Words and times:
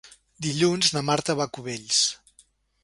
Dilluns 0.45 0.89
na 0.95 1.03
Marta 1.11 1.37
va 1.41 1.49
a 1.49 1.55
Cubells. 1.59 2.03